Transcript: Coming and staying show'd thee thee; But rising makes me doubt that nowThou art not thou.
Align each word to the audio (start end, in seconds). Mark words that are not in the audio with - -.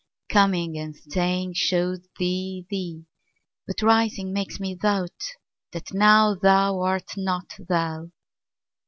Coming 0.29 0.79
and 0.79 0.95
staying 0.95 1.53
show'd 1.53 2.07
thee 2.17 2.65
thee; 2.71 3.05
But 3.67 3.83
rising 3.83 4.33
makes 4.33 4.59
me 4.59 4.73
doubt 4.73 5.21
that 5.73 5.93
nowThou 5.93 6.83
art 6.83 7.11
not 7.17 7.53
thou. 7.69 8.09